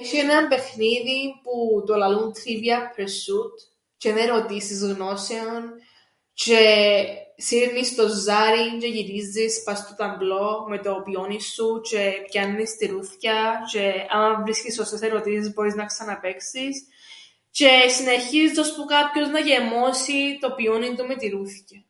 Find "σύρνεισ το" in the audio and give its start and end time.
7.46-8.08